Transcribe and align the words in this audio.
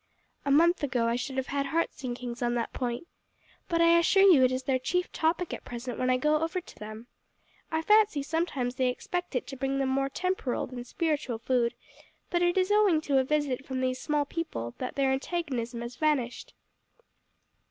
"A 0.45 0.49
month 0.49 0.81
ago 0.81 1.05
I 1.05 1.15
should 1.15 1.37
have 1.37 1.45
had 1.53 1.67
heart 1.67 1.93
sinkings 1.93 2.41
on 2.41 2.55
that 2.55 2.73
point. 2.73 3.05
But 3.69 3.81
I 3.81 3.99
assure 3.99 4.23
you 4.23 4.43
it 4.43 4.51
is 4.51 4.63
their 4.63 4.79
chief 4.79 5.11
topic 5.11 5.53
at 5.53 5.63
present 5.63 5.99
when 5.99 6.09
I 6.09 6.17
go 6.17 6.41
over 6.41 6.59
to 6.59 6.79
them. 6.79 7.05
I 7.69 7.83
fancy 7.83 8.23
sometimes 8.23 8.73
they 8.73 8.89
expect 8.89 9.35
it 9.35 9.45
to 9.45 9.55
bring 9.55 9.73
to 9.73 9.77
them 9.77 9.89
more 9.89 10.09
temporal 10.09 10.65
than 10.65 10.85
spiritual 10.85 11.37
food; 11.37 11.75
but 12.31 12.41
it 12.41 12.57
is 12.57 12.71
owing 12.71 12.99
to 13.01 13.19
a 13.19 13.23
visit 13.23 13.63
from 13.63 13.79
these 13.79 14.01
small 14.01 14.25
people 14.25 14.73
that 14.79 14.95
their 14.95 15.11
antagonism 15.11 15.81
has 15.81 15.95
vanished." 15.97 16.55